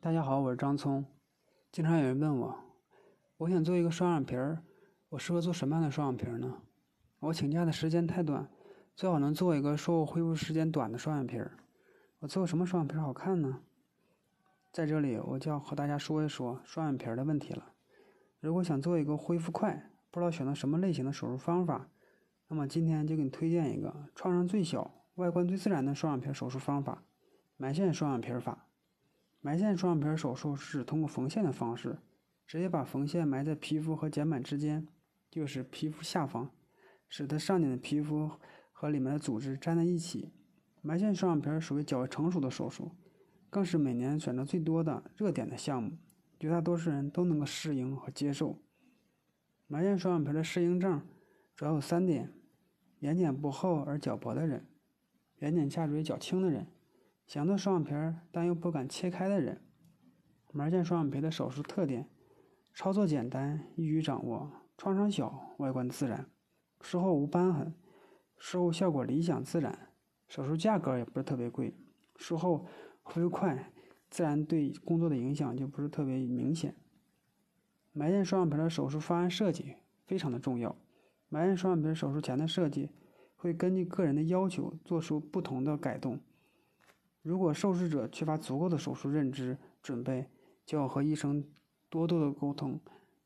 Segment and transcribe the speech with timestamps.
[0.00, 1.04] 大家好，我是张聪。
[1.72, 2.56] 经常有人问我，
[3.36, 4.62] 我想做一个双眼皮儿，
[5.08, 6.62] 我适合做什么样的双眼皮呢？
[7.18, 8.48] 我请假的时间太短，
[8.94, 11.50] 最好能做一个术后恢复时间短的双眼皮儿。
[12.20, 13.58] 我做什么双眼皮儿好看呢？
[14.70, 17.72] 在这里，我就要和大家说一说双眼皮儿的问题了。
[18.38, 21.88] 如果想做一个恢复快，不知道选择什么类型的手术方法，
[22.46, 27.02] 那么今天就给你推荐一个创伤最小、外观最自然的双眼皮手术方法——
[27.58, 28.67] 埋线双眼皮法。
[29.40, 31.98] 埋线双眼皮手术是通过缝线的方式，
[32.46, 34.88] 直接把缝线埋在皮肤和睑板之间，
[35.30, 36.50] 就是皮肤下方，
[37.08, 38.30] 使得上睑的皮肤
[38.72, 40.32] 和里面的组织粘在一起。
[40.82, 42.90] 埋线双眼皮属于较为成熟的手术，
[43.48, 45.98] 更是每年选择最多的热点的项目，
[46.40, 48.58] 绝大多数人都能够适应和接受。
[49.66, 51.00] 埋线双眼皮的适应症
[51.54, 52.32] 主要有三点：
[53.00, 54.66] 眼睑不厚而较薄的人，
[55.40, 56.66] 眼睑下垂较轻的人。
[57.28, 59.60] 想做双眼皮儿但又不敢切开的人，
[60.50, 62.08] 埋线双眼皮的手术特点：
[62.72, 66.26] 操作简单，易于掌握，创伤小，外观自然，
[66.80, 67.74] 术后无瘢痕，
[68.38, 69.90] 术后效果理想自然，
[70.26, 71.76] 手术价格也不是特别贵，
[72.16, 72.66] 术后
[73.02, 73.72] 恢复快，
[74.08, 76.74] 自然对工作的影响就不是特别明显。
[77.92, 80.74] 埋线双眼皮的手术方案设计非常的重要，
[81.28, 82.88] 埋线双眼皮手术前的设计
[83.36, 86.18] 会根据个人的要求做出不同的改动。
[87.22, 90.30] 如果受试者缺乏足够的手术认知准备，
[90.64, 91.44] 就要和医生
[91.90, 92.80] 多多的沟通，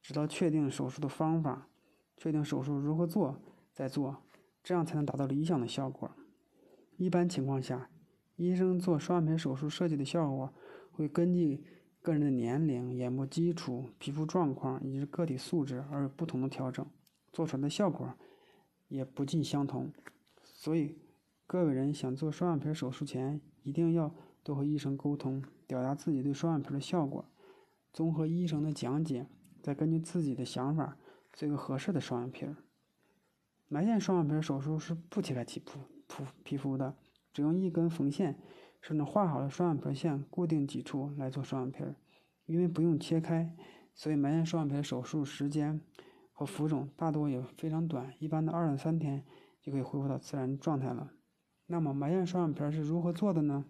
[0.00, 1.68] 直到确定手术的方法，
[2.16, 3.40] 确定手术如何做
[3.72, 4.22] 再做，
[4.62, 6.10] 这样才能达到理想的效果。
[6.96, 7.90] 一般情况下，
[8.36, 10.52] 医生做双眼皮手术设计的效果
[10.90, 11.62] 会根据
[12.00, 16.84] 个人的年龄、眼部基础、皮肤状况以及个体素质而有不同的调整，
[17.32, 18.14] 做出来的效果
[18.88, 19.92] 也不尽相同。
[20.42, 21.03] 所以。
[21.54, 27.24] 各位人想做双眼皮手术前，一定要多和医生沟通，表达自己对双眼皮的效果，
[27.92, 29.28] 综合医生的讲解，
[29.62, 30.96] 再根据自己的想法
[31.32, 32.48] 做个合适的双眼皮。
[33.68, 35.78] 埋线双眼皮手术是不切开皮肤
[36.08, 36.96] 皮皮肤的，
[37.32, 38.36] 只用一根缝线
[38.80, 41.84] 顺着画好的双眼皮线固定几处来做双眼皮。
[42.46, 43.56] 因为不用切开，
[43.94, 45.80] 所以埋线双眼皮手术时间
[46.32, 49.24] 和浮肿大多也非常短，一般的二到三天
[49.62, 51.12] 就可以恢复到自然状态了。
[51.66, 53.64] 那么埋线双眼皮是如何做的呢？